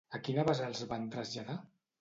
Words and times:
A 0.17 0.19
quina 0.27 0.45
base 0.47 0.65
els 0.69 0.81
van 0.95 1.07
traslladar? 1.17 1.61